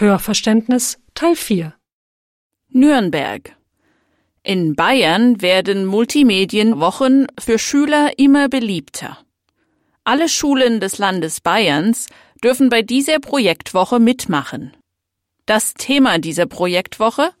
[0.00, 1.74] Hörverständnis Teil 4
[2.70, 3.54] Nürnberg.
[4.42, 9.18] In Bayern werden Multimedienwochen für Schüler immer beliebter.
[10.02, 12.06] Alle Schulen des Landes Bayerns
[12.42, 14.74] dürfen bei dieser Projektwoche mitmachen.
[15.44, 17.32] Das Thema dieser Projektwoche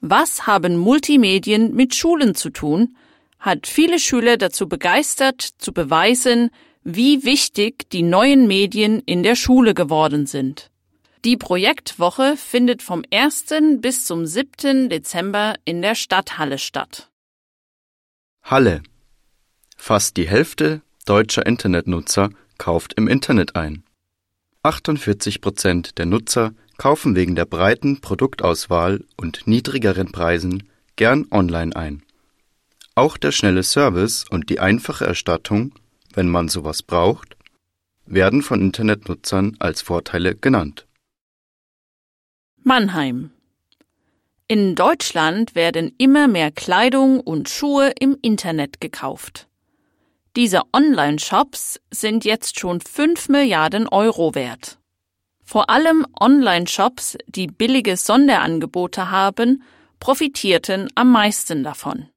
[0.00, 2.96] Was haben Multimedien mit Schulen zu tun?
[3.38, 6.50] hat viele Schüler dazu begeistert, zu beweisen,
[6.82, 10.69] wie wichtig die neuen Medien in der Schule geworden sind.
[11.26, 13.44] Die Projektwoche findet vom 1.
[13.82, 14.88] bis zum 7.
[14.88, 17.10] Dezember in der Stadthalle statt.
[18.42, 18.82] Halle.
[19.76, 23.84] Fast die Hälfte deutscher Internetnutzer kauft im Internet ein.
[24.62, 32.02] 48 Prozent der Nutzer kaufen wegen der breiten Produktauswahl und niedrigeren Preisen gern online ein.
[32.94, 35.74] Auch der schnelle Service und die einfache Erstattung,
[36.14, 37.36] wenn man sowas braucht,
[38.06, 40.86] werden von Internetnutzern als Vorteile genannt.
[42.62, 43.30] Mannheim.
[44.46, 49.48] In Deutschland werden immer mehr Kleidung und Schuhe im Internet gekauft.
[50.36, 54.78] Diese Online-Shops sind jetzt schon 5 Milliarden Euro wert.
[55.42, 59.62] Vor allem Online-Shops, die billige Sonderangebote haben,
[59.98, 62.08] profitierten am meisten davon.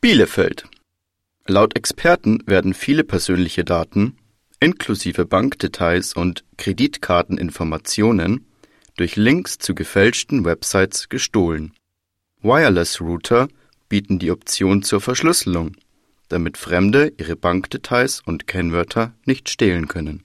[0.00, 0.64] Bielefeld.
[1.46, 4.16] Laut Experten werden viele persönliche Daten,
[4.62, 8.46] inklusive Bankdetails und Kreditkarteninformationen,
[8.96, 11.72] durch Links zu gefälschten Websites gestohlen.
[12.42, 13.48] Wireless-Router
[13.88, 15.76] bieten die Option zur Verschlüsselung,
[16.28, 20.24] damit Fremde ihre Bankdetails und Kennwörter nicht stehlen können.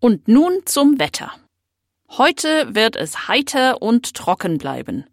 [0.00, 1.32] Und nun zum Wetter.
[2.10, 5.04] Heute wird es heiter und trocken bleiben.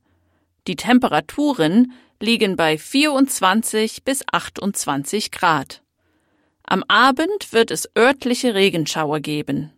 [0.68, 5.82] Die Temperaturen liegen bei 24 bis 28 Grad.
[6.68, 9.72] Am Abend wird es örtliche Regenschauer geben.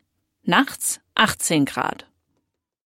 [0.44, 2.07] Nachts 18 Grad.